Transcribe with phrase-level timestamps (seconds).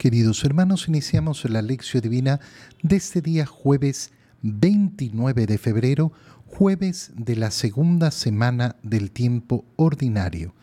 [0.00, 2.40] Queridos hermanos, iniciamos la lección divina
[2.82, 6.10] de este día jueves 29 de febrero,
[6.46, 10.54] jueves de la segunda semana del tiempo ordinario.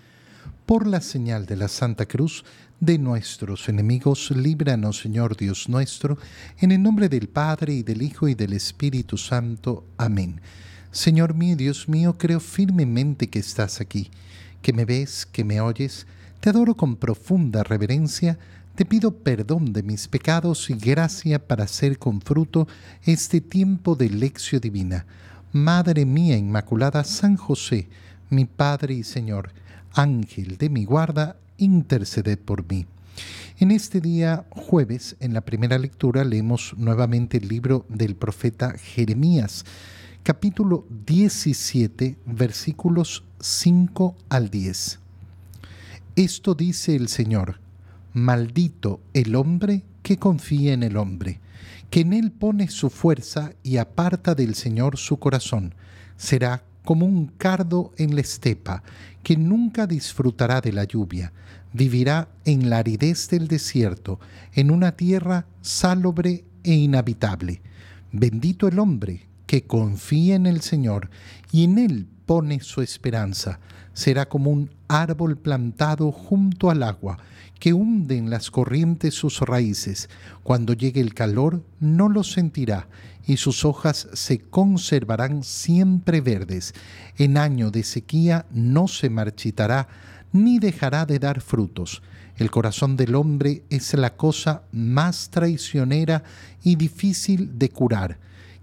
[0.65, 2.45] Por la señal de la Santa Cruz
[2.79, 6.17] de nuestros enemigos, líbranos Señor Dios nuestro,
[6.57, 9.85] en el nombre del Padre y del Hijo y del Espíritu Santo.
[9.97, 10.41] Amén.
[10.89, 14.09] Señor mío, Dios mío, creo firmemente que estás aquí,
[14.63, 16.07] que me ves, que me oyes,
[16.39, 18.39] te adoro con profunda reverencia,
[18.77, 22.67] te pido perdón de mis pecados y gracia para hacer con fruto
[23.05, 25.07] este tiempo de lección divina.
[25.51, 27.87] Madre mía Inmaculada, San José,
[28.29, 29.49] mi Padre y Señor,
[29.93, 32.85] Ángel de mi guarda, interceded por mí.
[33.57, 39.65] En este día jueves, en la primera lectura, leemos nuevamente el libro del profeta Jeremías,
[40.21, 44.99] capítulo 17, versículos 5 al 10.
[46.15, 47.65] Esto dice el Señor
[48.17, 51.39] Maldito el hombre que confía en el hombre,
[51.91, 55.75] que en él pone su fuerza y aparta del Señor su corazón.
[56.15, 58.81] Será como un cardo en la estepa,
[59.21, 61.31] que nunca disfrutará de la lluvia.
[61.73, 64.19] Vivirá en la aridez del desierto,
[64.53, 67.61] en una tierra salobre e inhabitable.
[68.11, 71.11] Bendito el hombre que confía en el Señor
[71.51, 73.59] y en él pone su esperanza.
[73.93, 77.17] Será como un árbol plantado junto al agua
[77.59, 80.09] que hunde en las corrientes sus raíces.
[80.43, 82.87] Cuando llegue el calor no lo sentirá
[83.25, 86.73] y sus hojas se conservarán siempre verdes.
[87.17, 89.87] En año de sequía no se marchitará
[90.31, 92.01] ni dejará de dar frutos.
[92.37, 96.23] El corazón del hombre es la cosa más traicionera
[96.63, 98.19] y difícil de curar.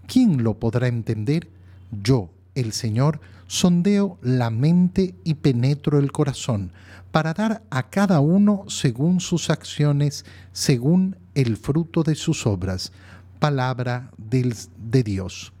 [0.07, 1.49] ¿Quién lo podrá entender?
[1.91, 6.71] Yo, el Señor, sondeo la mente y penetro el corazón,
[7.11, 12.91] para dar a cada uno según sus acciones, según el fruto de sus obras.
[13.39, 15.53] Palabra de Dios.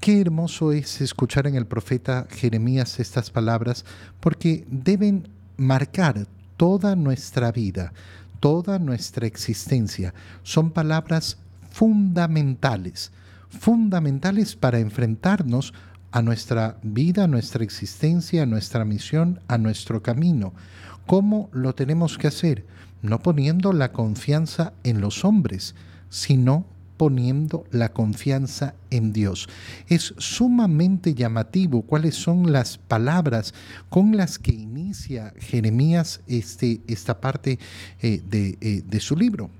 [0.00, 3.84] Qué hermoso es escuchar en el profeta Jeremías estas palabras,
[4.20, 6.26] porque deben marcar
[6.56, 7.92] toda nuestra vida,
[8.38, 10.14] toda nuestra existencia.
[10.42, 11.38] Son palabras
[11.70, 13.10] fundamentales,
[13.50, 15.72] fundamentales para enfrentarnos
[16.10, 20.54] a nuestra vida, a nuestra existencia, a nuestra misión, a nuestro camino.
[21.06, 22.66] ¿Cómo lo tenemos que hacer?
[23.02, 25.74] No poniendo la confianza en los hombres,
[26.08, 26.66] sino
[26.96, 29.48] poniendo la confianza en Dios.
[29.86, 33.54] Es sumamente llamativo cuáles son las palabras
[33.88, 37.58] con las que inicia Jeremías este, esta parte
[38.02, 39.50] eh, eh, de su libro.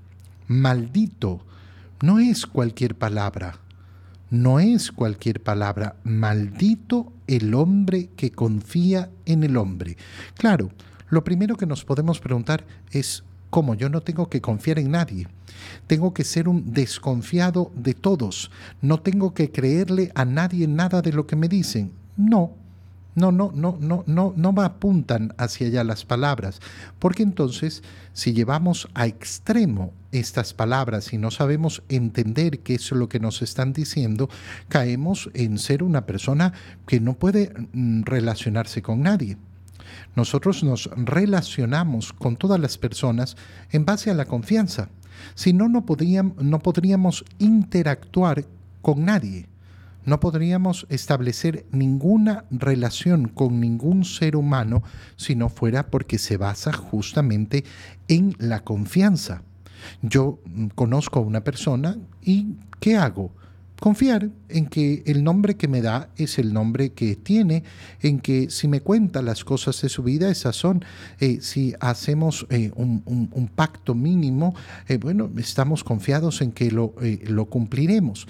[0.47, 1.39] Maldito
[2.01, 3.59] no es cualquier palabra
[4.29, 5.95] no es cualquier palabra.
[6.03, 9.97] Maldito el hombre que confía en el hombre.
[10.35, 10.69] Claro,
[11.09, 13.75] lo primero que nos podemos preguntar es, ¿cómo?
[13.75, 15.27] Yo no tengo que confiar en nadie.
[15.87, 18.51] Tengo que ser un desconfiado de todos.
[18.81, 21.91] No tengo que creerle a nadie nada de lo que me dicen.
[22.15, 22.53] No,
[23.19, 26.61] no, no, no, no, no, no me apuntan hacia allá las palabras,
[26.99, 33.09] porque entonces si llevamos a extremo estas palabras y no sabemos entender qué es lo
[33.09, 34.29] que nos están diciendo,
[34.69, 36.53] caemos en ser una persona
[36.87, 39.37] que no puede mm, relacionarse con nadie.
[40.15, 43.35] Nosotros nos relacionamos con todas las personas
[43.71, 44.89] en base a la confianza.
[45.35, 48.45] Si no, no podríamos, no podríamos interactuar
[48.81, 49.47] con nadie
[50.09, 54.83] no podríamos establecer ninguna relación con ningún ser humano
[55.15, 57.63] si no fuera porque se basa justamente
[58.07, 59.43] en la confianza.
[60.01, 63.31] Yo mm, conozco a una persona y ¿qué hago?
[63.79, 67.63] Confiar en que el nombre que me da es el nombre que tiene,
[68.01, 70.83] en que si me cuenta las cosas de su vida, esas son.
[71.19, 74.53] Eh, si hacemos eh, un, pacto mínimo,
[74.87, 76.93] eh, bueno, estamos confiados en que lo,
[77.27, 78.27] lo cumpliremos.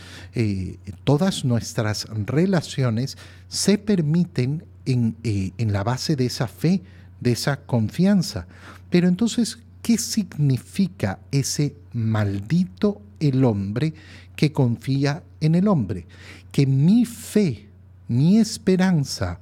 [1.04, 3.18] todas nuestras relaciones
[3.48, 6.84] se permiten en, en la base de esa fe,
[7.20, 8.48] de esa confianza.
[8.92, 13.94] Pero entonces, ¿qué significa ese maldito el hombre
[14.36, 16.06] que confía en el hombre,
[16.52, 17.68] que mi fe,
[18.08, 19.40] mi esperanza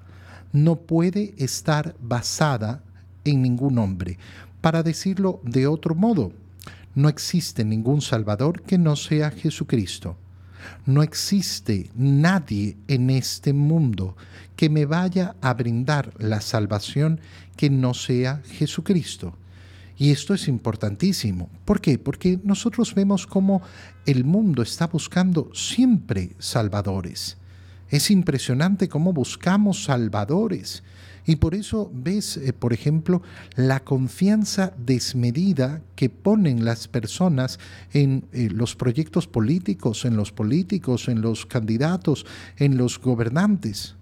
[0.51, 2.83] no puede estar basada
[3.23, 4.17] en ningún hombre.
[4.61, 6.33] Para decirlo de otro modo,
[6.95, 10.17] no existe ningún Salvador que no sea Jesucristo.
[10.85, 14.17] No existe nadie en este mundo
[14.55, 17.19] que me vaya a brindar la salvación
[17.55, 19.35] que no sea Jesucristo.
[19.97, 21.49] Y esto es importantísimo.
[21.65, 21.97] ¿Por qué?
[21.97, 23.61] Porque nosotros vemos cómo
[24.05, 27.37] el mundo está buscando siempre salvadores.
[27.89, 30.83] Es impresionante cómo buscamos salvadores.
[31.25, 33.21] Y por eso ves, eh, por ejemplo,
[33.55, 37.59] la confianza desmedida que ponen las personas
[37.91, 43.95] en eh, los proyectos políticos, en los políticos, en los candidatos, en los gobernantes.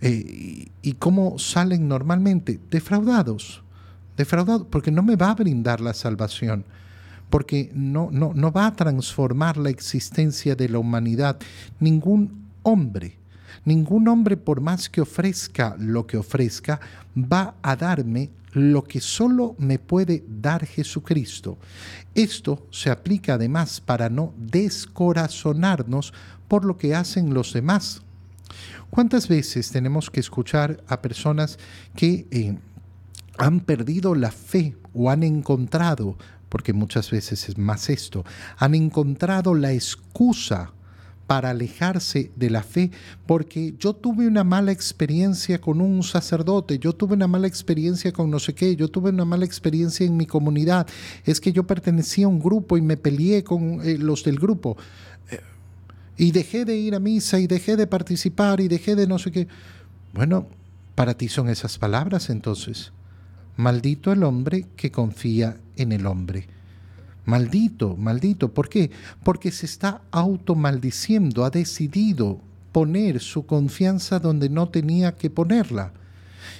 [0.00, 3.62] Eh, y cómo salen normalmente defraudados,
[4.18, 6.64] defraudados, porque no me va a brindar la salvación
[7.30, 11.36] porque no, no, no, va a transformar la existencia de la humanidad.
[11.78, 13.18] Ningún hombre
[13.64, 16.80] Ningún hombre, por más que ofrezca lo que ofrezca,
[17.14, 21.58] va a darme lo que solo me puede dar Jesucristo.
[22.14, 26.12] Esto se aplica además para no descorazonarnos
[26.48, 28.02] por lo que hacen los demás.
[28.90, 31.58] ¿Cuántas veces tenemos que escuchar a personas
[31.94, 32.56] que eh,
[33.38, 36.16] han perdido la fe o han encontrado,
[36.48, 38.24] porque muchas veces es más esto,
[38.58, 40.72] han encontrado la excusa
[41.28, 42.90] para alejarse de la fe,
[43.26, 48.30] porque yo tuve una mala experiencia con un sacerdote, yo tuve una mala experiencia con
[48.30, 50.86] no sé qué, yo tuve una mala experiencia en mi comunidad,
[51.24, 54.78] es que yo pertenecía a un grupo y me peleé con eh, los del grupo,
[55.30, 55.40] eh,
[56.16, 59.30] y dejé de ir a misa y dejé de participar y dejé de no sé
[59.30, 59.46] qué.
[60.14, 60.48] Bueno,
[60.94, 62.90] para ti son esas palabras entonces.
[63.58, 66.46] Maldito el hombre que confía en el hombre.
[67.24, 68.54] Maldito, maldito.
[68.54, 68.92] ¿Por qué?
[69.24, 72.40] Porque se está automaldiciendo, ha decidido
[72.70, 75.92] poner su confianza donde no tenía que ponerla.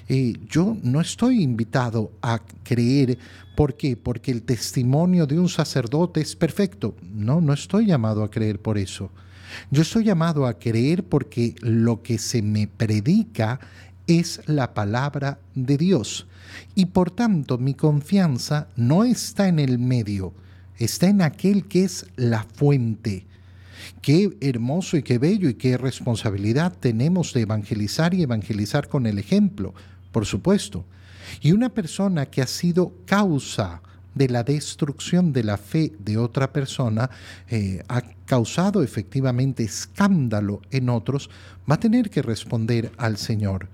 [0.09, 3.17] Eh, yo no estoy invitado a creer.
[3.55, 3.97] ¿Por qué?
[3.97, 6.97] Porque el testimonio de un sacerdote es perfecto.
[7.01, 9.13] No, no estoy llamado a creer por eso.
[9.71, 13.61] Yo estoy llamado a creer porque lo que se me predica
[14.09, 16.27] es la palabra de Dios.
[16.75, 20.33] Y por tanto mi confianza no está en el medio,
[20.79, 23.27] está en aquel que es la fuente.
[24.03, 29.19] Qué hermoso y qué bello y qué responsabilidad tenemos de evangelizar y evangelizar con el
[29.19, 29.75] ejemplo,
[30.11, 30.85] por supuesto.
[31.41, 33.83] Y una persona que ha sido causa
[34.15, 37.11] de la destrucción de la fe de otra persona,
[37.49, 41.31] eh, ha causado efectivamente escándalo en otros,
[41.71, 43.69] va a tener que responder al Señor.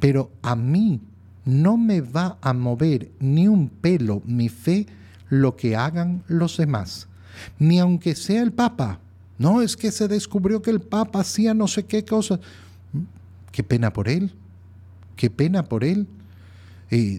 [0.00, 1.00] Pero a mí
[1.44, 4.86] no me va a mover ni un pelo mi fe
[5.28, 7.08] lo que hagan los demás,
[7.58, 9.00] ni aunque sea el Papa.
[9.38, 12.40] No es que se descubrió que el Papa hacía no sé qué cosa.
[13.52, 14.32] Qué pena por él,
[15.16, 16.06] qué pena por él.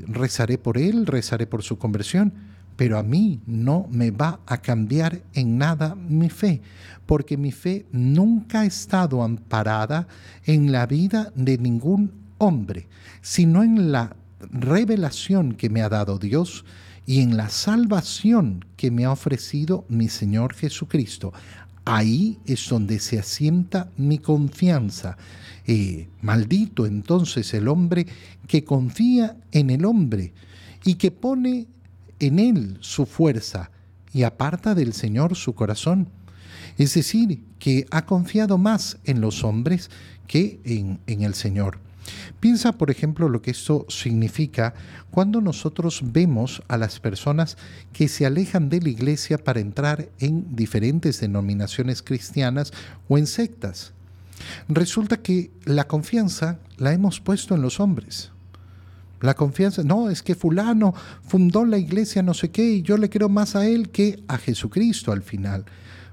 [0.08, 2.34] Rezaré por él, rezaré por su conversión,
[2.76, 6.62] pero a mí no me va a cambiar en nada mi fe,
[7.06, 10.08] porque mi fe nunca ha estado amparada
[10.46, 12.88] en la vida de ningún hombre,
[13.22, 14.16] sino en la
[14.52, 16.66] revelación que me ha dado Dios
[17.06, 21.34] y en la salvación que me ha ofrecido mi Señor Jesucristo.
[21.86, 25.18] Ahí es donde se asienta mi confianza.
[25.66, 28.06] Eh, maldito entonces el hombre
[28.48, 30.34] que confía en el hombre
[30.84, 31.68] y que pone
[32.20, 33.72] en él su fuerza
[34.14, 36.10] y aparta del Señor su corazón.
[36.78, 39.90] Es decir, que ha confiado más en los hombres
[40.28, 41.80] que en, en el Señor.
[42.40, 44.74] Piensa, por ejemplo, lo que esto significa
[45.12, 47.58] cuando nosotros vemos a las personas
[47.94, 52.72] que se alejan de la iglesia para entrar en diferentes denominaciones cristianas
[53.08, 53.94] o en sectas.
[54.70, 58.32] Resulta que la confianza la hemos puesto en los hombres.
[59.22, 60.94] La confianza, no, es que fulano
[61.24, 64.38] fundó la iglesia no sé qué y yo le creo más a él que a
[64.38, 65.66] Jesucristo al final,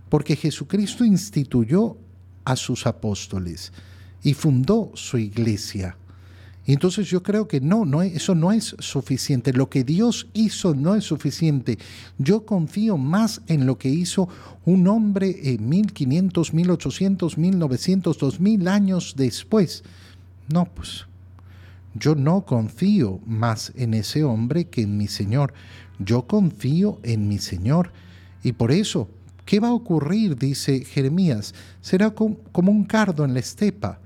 [0.08, 1.96] porque Jesucristo instituyó
[2.44, 3.72] a sus apóstoles
[4.26, 5.96] y fundó su iglesia.
[6.66, 9.52] Y entonces yo creo que no, no, eso no es suficiente.
[9.52, 11.78] Lo que Dios hizo no es suficiente.
[12.18, 14.28] Yo confío más en lo que hizo
[14.64, 19.84] un hombre en 1500, 1800, 1900, 2000 años después.
[20.52, 21.06] No, pues
[21.94, 25.54] yo no confío más en ese hombre que en mi Señor.
[26.00, 27.92] Yo confío en mi Señor.
[28.42, 29.08] Y por eso,
[29.44, 30.36] ¿qué va a ocurrir?
[30.36, 31.54] Dice Jeremías.
[31.80, 34.00] Será como un cardo en la estepa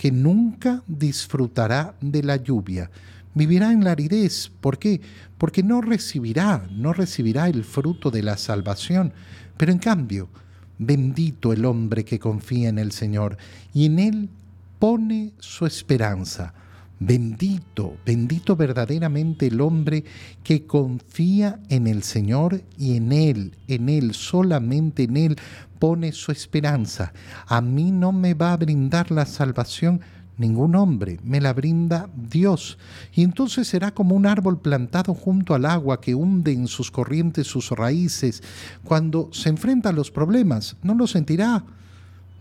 [0.00, 2.90] que nunca disfrutará de la lluvia.
[3.34, 4.50] Vivirá en la aridez.
[4.62, 5.02] ¿Por qué?
[5.36, 9.12] Porque no recibirá, no recibirá el fruto de la salvación.
[9.58, 10.30] Pero en cambio,
[10.78, 13.36] bendito el hombre que confía en el Señor
[13.74, 14.30] y en Él
[14.78, 16.54] pone su esperanza.
[16.98, 20.04] Bendito, bendito verdaderamente el hombre
[20.42, 25.36] que confía en el Señor y en Él, en Él, solamente en Él
[25.80, 27.12] pone su esperanza.
[27.48, 30.00] A mí no me va a brindar la salvación
[30.36, 32.78] ningún hombre, me la brinda Dios.
[33.12, 37.46] Y entonces será como un árbol plantado junto al agua que hunde en sus corrientes
[37.46, 38.42] sus raíces.
[38.84, 41.64] Cuando se enfrenta a los problemas, no lo sentirá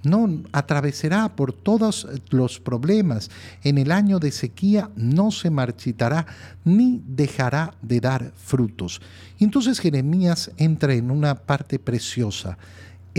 [0.04, 3.30] no atravesará por todos los problemas.
[3.64, 6.26] En el año de sequía no se marchitará
[6.64, 9.02] ni dejará de dar frutos.
[9.40, 12.58] entonces Jeremías entra en una parte preciosa.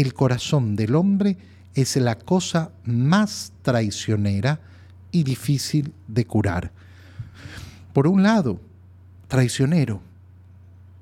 [0.01, 1.37] El corazón del hombre
[1.75, 4.59] es la cosa más traicionera
[5.13, 6.73] y difícil de curar.
[7.93, 8.63] Por un lado,
[9.29, 10.01] traicionero,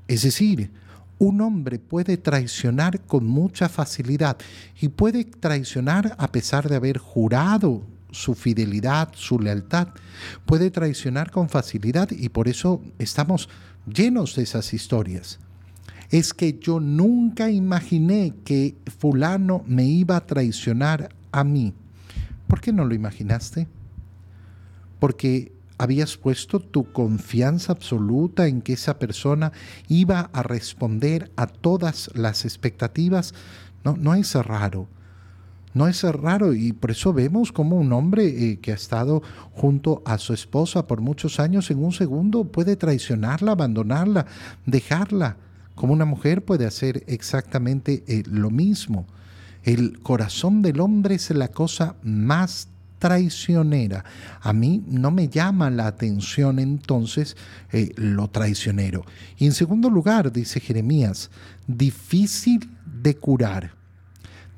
[0.08, 0.72] es decir,
[1.20, 4.36] un hombre puede traicionar con mucha facilidad
[4.80, 9.90] y puede traicionar a pesar de haber jurado su fidelidad, su lealtad.
[10.44, 13.48] Puede traicionar con facilidad y por eso estamos
[13.86, 15.38] llenos de esas historias.
[16.10, 21.74] Es que yo nunca imaginé que fulano me iba a traicionar a mí.
[22.46, 23.68] ¿Por qué no lo imaginaste?
[24.98, 29.52] Porque habías puesto tu confianza absoluta en que esa persona
[29.88, 33.34] iba a responder a todas las expectativas,
[33.84, 34.88] no, no es raro.
[35.74, 39.22] No es raro y por eso vemos como un hombre eh, que ha estado
[39.52, 44.26] junto a su esposa por muchos años en un segundo puede traicionarla, abandonarla,
[44.66, 45.36] dejarla,
[45.78, 49.06] como una mujer puede hacer exactamente eh, lo mismo.
[49.62, 52.66] El corazón del hombre es la cosa más
[52.98, 54.04] traicionera.
[54.40, 57.36] A mí no me llama la atención entonces
[57.70, 59.04] eh, lo traicionero.
[59.36, 61.30] Y en segundo lugar, dice Jeremías,
[61.68, 62.68] difícil
[63.00, 63.70] de curar.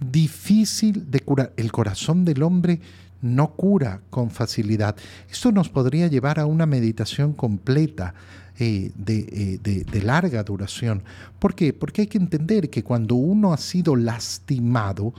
[0.01, 1.53] Difícil de curar.
[1.59, 2.81] El corazón del hombre
[3.21, 4.97] no cura con facilidad.
[5.31, 8.15] Esto nos podría llevar a una meditación completa.
[8.59, 11.03] Eh, de, eh, de, larga duración.
[11.39, 11.73] ¿Por qué?
[11.73, 15.15] Porque hay que entender que cuando uno ha sido lastimado,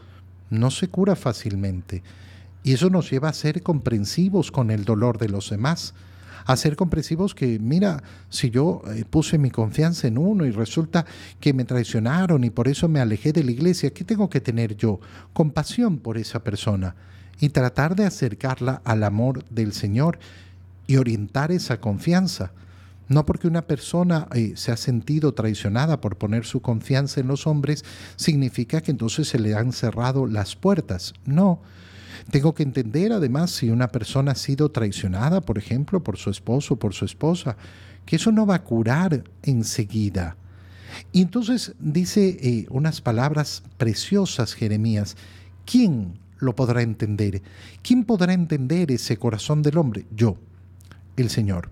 [0.52, 2.04] no se cura fácilmente.
[2.64, 5.96] Y eso nos lleva a ser comprensivos con el dolor de los demás,
[6.46, 11.06] a ser comprensivos que, mira, si yo eh, puse mi confianza en uno y resulta
[11.40, 14.76] que me traicionaron y por eso me alejé de la iglesia, ¿qué tengo que tener
[14.76, 15.00] yo?
[15.34, 16.96] Compasión por esa persona
[17.40, 20.20] y tratar de acercarla al amor del Señor
[20.86, 22.52] y orientar esa confianza.
[23.12, 27.46] No porque una persona eh, se ha sentido traicionada por poner su confianza en los
[27.46, 27.84] hombres,
[28.16, 31.14] significa que entonces se le han cerrado las puertas.
[31.26, 31.60] No,
[32.30, 36.76] tengo que entender además si una persona ha sido traicionada, por ejemplo, por su esposo
[36.76, 37.58] o por su esposa,
[38.06, 40.38] que eso no va a curar enseguida.
[41.12, 45.18] Y entonces dice eh, unas palabras preciosas Jeremías.
[45.66, 47.42] ¿Quién lo podrá entender?
[47.82, 50.06] ¿Quién podrá entender ese corazón del hombre?
[50.16, 50.38] Yo,
[51.18, 51.72] el Señor.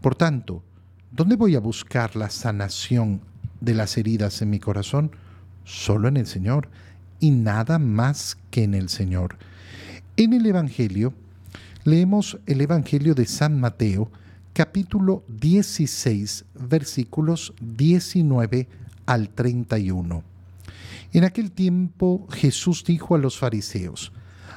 [0.00, 0.62] Por tanto,
[1.10, 3.20] ¿dónde voy a buscar la sanación
[3.60, 5.10] de las heridas en mi corazón?
[5.64, 6.68] Solo en el Señor
[7.18, 9.36] y nada más que en el Señor.
[10.16, 11.12] En el Evangelio,
[11.84, 14.10] leemos el Evangelio de San Mateo,
[14.52, 18.68] capítulo 16, versículos 19
[19.06, 20.22] al 31.
[21.12, 24.12] En aquel tiempo Jesús dijo a los fariseos,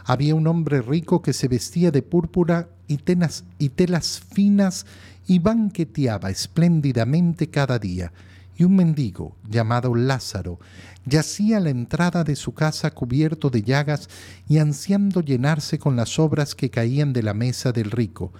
[0.05, 4.85] había un hombre rico que se vestía de púrpura y, telas finas
[5.27, 8.11] y banqueteaba espléndidamente cada día
[8.55, 10.59] y un mendigo llamado Lázaro
[11.05, 14.09] yacía a la entrada de su casa cubierto de llagas
[14.47, 18.31] y ansiando llenarse con las obras que caían de la mesa del rico,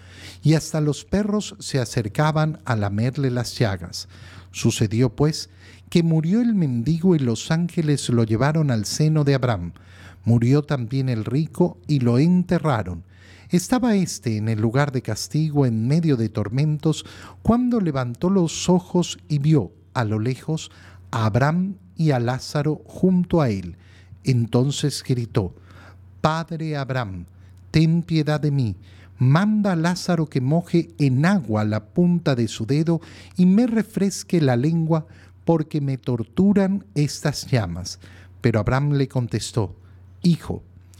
[0.41, 4.07] y hasta los perros se acercaban a lamerle las llagas.
[4.51, 5.50] Sucedió pues
[5.89, 9.73] que murió el mendigo y los ángeles lo llevaron al seno de Abraham.
[10.25, 13.03] Murió también el rico y lo enterraron.
[13.53, 17.05] Estaba éste en el lugar de castigo en medio de tormentos,
[17.43, 20.72] cuando levantó los ojos y vio a lo lejos
[21.12, 23.77] a Abraham y a Lázaro junto a él.
[24.24, 25.53] Entonces gritó,
[26.19, 27.27] Padre Abraham,
[27.69, 28.75] ten piedad de mí,
[29.19, 33.01] manda a Lázaro que moje en agua la punta de su dedo
[33.38, 35.05] y me refresque la lengua,
[35.45, 38.00] porque me torturan estas llamas.
[38.41, 39.75] Pero Abraham le contestó,
[40.24, 40.63] Hijo,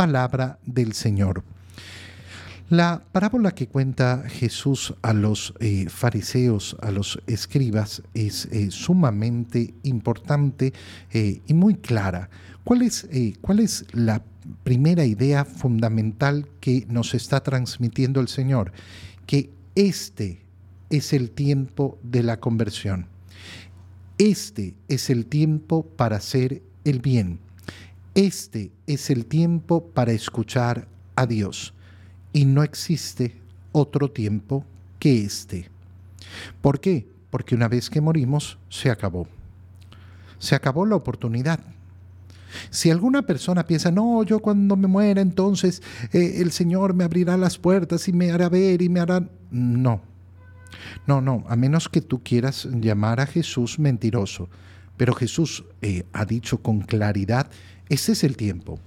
[0.00, 1.44] Palabra del Señor.
[2.70, 9.74] La parábola que cuenta Jesús a los eh, fariseos, a los escribas, es eh, sumamente
[9.82, 10.72] importante
[11.12, 12.30] eh, y muy clara.
[12.64, 13.10] ¿Cuál es,
[13.42, 14.22] ¿Cuál es la
[14.62, 18.72] primera idea fundamental que nos está transmitiendo el Señor?
[19.26, 20.40] Que este
[20.88, 23.06] es el tiempo de la conversión.
[24.16, 27.49] Este es el tiempo para hacer el bien.
[28.20, 30.86] Este es el tiempo para escuchar
[31.16, 31.72] a Dios
[32.34, 33.40] y no existe
[33.72, 34.62] otro tiempo
[34.98, 35.70] que este.
[36.60, 37.08] ¿Por qué?
[37.30, 39.26] Porque una vez que morimos, se acabó.
[40.38, 41.60] Se acabó la oportunidad.
[42.68, 47.38] Si alguna persona piensa, no, yo cuando me muera entonces eh, el Señor me abrirá
[47.38, 49.26] las puertas y me hará ver y me hará...
[49.50, 50.02] No,
[51.06, 54.50] no, no, a menos que tú quieras llamar a Jesús mentiroso.
[54.98, 57.50] Pero Jesús eh, ha dicho con claridad,
[57.90, 58.78] ese es el tiempo.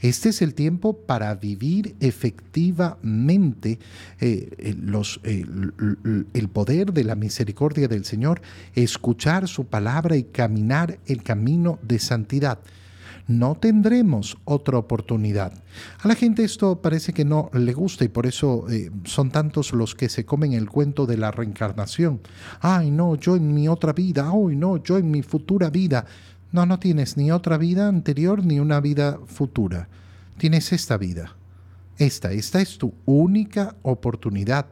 [0.00, 3.78] Este es el tiempo para vivir efectivamente
[4.20, 8.42] eh, los, el poder de la misericordia del Señor,
[8.74, 12.58] escuchar su palabra y caminar el camino de santidad
[13.26, 15.52] no tendremos otra oportunidad.
[16.00, 19.72] A la gente esto parece que no le gusta y por eso eh, son tantos
[19.72, 22.20] los que se comen el cuento de la reencarnación.
[22.60, 26.04] Ay, no, yo en mi otra vida, ay, no, yo en mi futura vida.
[26.54, 29.88] No, no tienes ni otra vida anterior ni una vida futura.
[30.38, 31.34] Tienes esta vida.
[31.98, 34.66] Esta, esta es tu única oportunidad.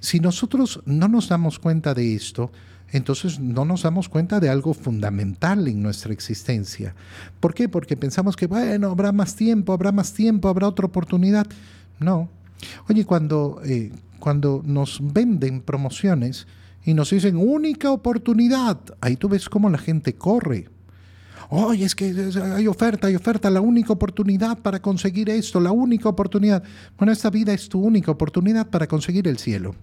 [0.00, 2.50] Si nosotros no nos damos cuenta de esto,
[2.90, 6.94] entonces no nos damos cuenta de algo fundamental en nuestra existencia.
[7.38, 7.68] ¿Por qué?
[7.68, 11.46] Porque pensamos que, bueno, habrá más tiempo, habrá más tiempo, habrá otra oportunidad.
[11.98, 12.30] No.
[12.88, 16.46] Oye, cuando, eh, cuando nos venden promociones,
[16.82, 18.78] y nos dicen única oportunidad.
[19.02, 20.70] Ahí tú ves cómo la gente corre.
[21.52, 22.14] Oye, es que
[22.54, 26.62] hay oferta, hay oferta, la única oportunidad para conseguir esto, la única oportunidad.
[26.96, 29.74] Bueno, esta vida es tu única oportunidad para conseguir el cielo.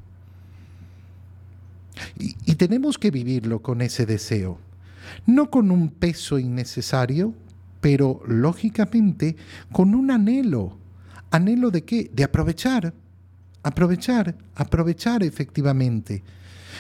[2.18, 4.60] Y, y tenemos que vivirlo con ese deseo.
[5.26, 7.34] No con un peso innecesario,
[7.82, 9.36] pero lógicamente
[9.74, 10.78] con un anhelo.
[11.32, 12.10] ¿Anhelo de qué?
[12.14, 12.94] De aprovechar.
[13.62, 16.24] Aprovechar, aprovechar efectivamente.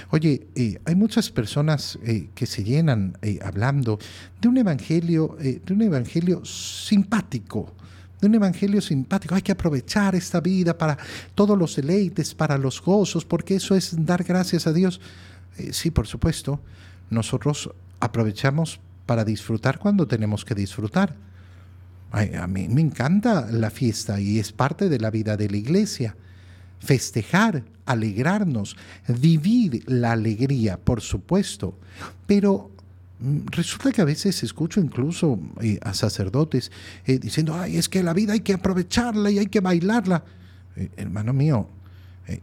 [0.10, 3.99] Oye, eh, hay muchas personas eh, que se llenan eh, hablando
[4.39, 7.73] de un evangelio, de un evangelio simpático,
[8.19, 9.36] de un evangelio simpático.
[9.36, 10.97] Hay que aprovechar esta vida para
[11.36, 14.99] todos los deleites, para los gozos, porque eso es dar gracias a Dios.
[15.71, 16.60] sí, por supuesto,
[17.10, 21.15] nosotros aprovechamos para disfrutar cuando tenemos que disfrutar.
[22.12, 26.15] a mí me encanta la fiesta y es parte de la vida de la iglesia
[26.79, 28.76] festejar, alegrarnos,
[29.08, 31.78] vivir la alegría, por supuesto,
[32.28, 32.69] pero
[33.19, 36.71] mm, resulta que a veces escucho incluso eh, a sacerdotes
[37.06, 40.23] eh, diciendo, ay, es que la vida hay que aprovecharla y hay que bailarla.
[40.76, 41.69] Eh, hermano mío,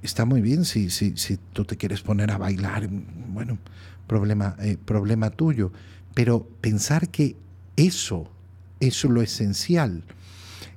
[0.03, 3.59] está muy bien si, si, si, tú te quieres poner a bailar, bueno,
[4.07, 5.73] problema, problema tuyo,
[6.15, 7.37] pero pensar que
[7.77, 8.31] eso
[8.81, 10.05] es lo esencial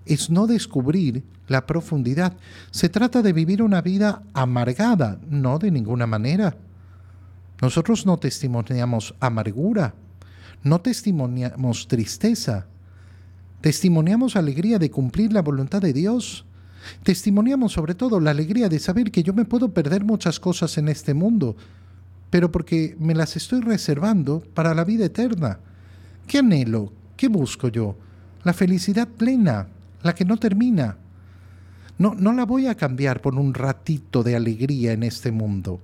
[0.09, 2.35] es no descubrir la profundidad.
[2.71, 6.55] Se trata de vivir una vida amargada, no de ninguna manera.
[7.61, 9.93] Nosotros no testimoniamos amargura,
[10.63, 12.67] no testimoniamos tristeza,
[13.61, 16.45] testimoniamos alegría de cumplir la voluntad de Dios.
[17.03, 20.87] Testimoniamos sobre todo la alegría de saber que yo me puedo perder muchas cosas en
[20.87, 21.55] este mundo,
[22.29, 25.59] pero porque me las estoy reservando para la vida eterna.
[26.27, 26.93] ¿Qué anhelo?
[27.15, 27.97] ¿Qué busco yo?
[28.43, 29.67] La felicidad plena,
[30.07, 30.97] la que no termina.
[31.99, 35.79] No, no la voy a cambiar por un ratito de alegría en este mundo.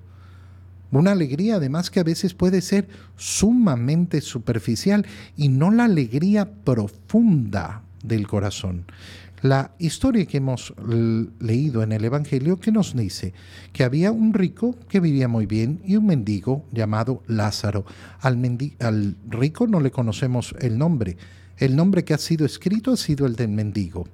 [0.92, 5.06] Una alegría además que a veces puede ser sumamente superficial
[5.36, 8.86] y no la alegría profunda del corazón.
[9.44, 10.74] La historia que hemos
[11.40, 13.34] leído en el Evangelio que nos dice
[13.74, 17.84] que había un rico que vivía muy bien y un mendigo llamado Lázaro.
[18.22, 18.40] Al,
[18.80, 21.18] al rico no le conocemos el nombre,
[21.58, 24.08] el nombre que ha sido escrito ha sido el del mendigo.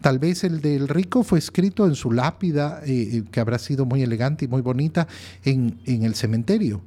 [0.00, 3.84] Tal vez el del rico fue escrito en su lápida, eh, eh, que habrá sido
[3.84, 5.06] muy elegante y muy bonita,
[5.44, 6.80] en, el cementerio,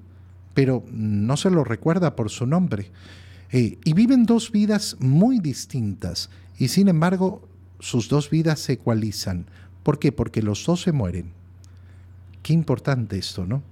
[0.56, 2.90] pero no se lo recuerda por su nombre.
[3.52, 7.47] Eh, y viven dos vidas muy distintas, y sin embargo
[7.80, 9.46] sus dos vidas se ecualizan.
[9.84, 10.12] ¿Por qué?
[10.12, 11.32] Porque los dos se mueren.
[12.44, 13.64] Qué importante esto, ¿no?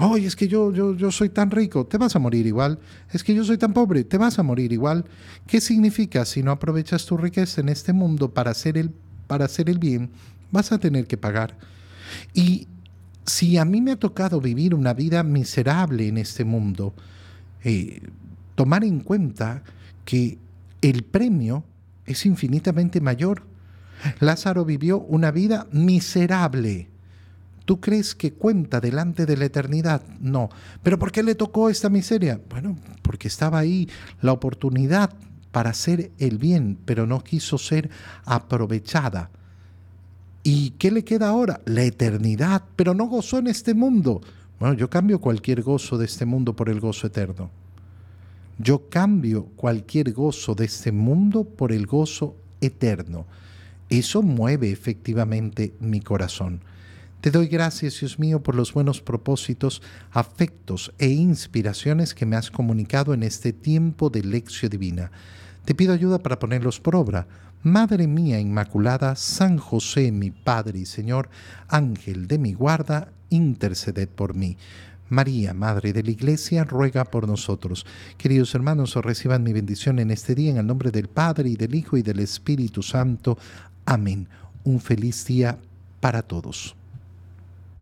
[0.00, 2.78] Oye, es que yo, yo, yo soy tan rico, te vas a morir igual.
[3.12, 5.04] Es que yo soy tan pobre, te vas a morir igual.
[5.46, 8.90] ¿Qué significa si no aprovechas tu riqueza en este mundo para hacer el,
[9.26, 10.10] para hacer el bien?
[10.52, 11.56] Vas a tener que pagar.
[12.32, 12.68] Y
[13.26, 16.94] si a mí me ha tocado vivir una vida miserable en este mundo,
[17.64, 18.00] eh,
[18.54, 19.64] tomar en cuenta
[20.04, 20.38] que
[20.80, 21.64] el premio
[22.08, 23.42] es infinitamente mayor.
[24.18, 26.88] Lázaro vivió una vida miserable.
[27.64, 30.02] ¿Tú crees que cuenta delante de la eternidad?
[30.20, 30.48] No.
[30.82, 32.40] ¿Pero por qué le tocó esta miseria?
[32.48, 33.88] Bueno, porque estaba ahí
[34.22, 35.10] la oportunidad
[35.52, 37.90] para hacer el bien, pero no quiso ser
[38.24, 39.30] aprovechada.
[40.42, 41.60] ¿Y qué le queda ahora?
[41.66, 44.22] La eternidad, pero no gozó en este mundo.
[44.58, 47.50] Bueno, yo cambio cualquier gozo de este mundo por el gozo eterno.
[48.58, 53.24] Yo cambio cualquier gozo de este mundo por el gozo eterno.
[53.88, 56.60] Eso mueve efectivamente mi corazón.
[57.20, 62.50] Te doy gracias, Dios mío, por los buenos propósitos, afectos e inspiraciones que me has
[62.50, 65.10] comunicado en este tiempo de lección divina.
[65.64, 67.26] Te pido ayuda para ponerlos por obra.
[67.62, 71.28] Madre mía Inmaculada, San José, mi Padre y Señor,
[71.68, 74.56] Ángel de mi guarda, interceded por mí.
[75.08, 77.86] María, Madre de la Iglesia, ruega por nosotros.
[78.16, 81.74] Queridos hermanos, reciban mi bendición en este día en el nombre del Padre y del
[81.74, 83.38] Hijo y del Espíritu Santo.
[83.84, 84.28] Amén.
[84.64, 85.58] Un feliz día
[86.00, 86.77] para todos.